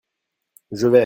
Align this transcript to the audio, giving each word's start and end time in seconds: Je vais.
Je 0.71 0.87
vais. 0.87 0.99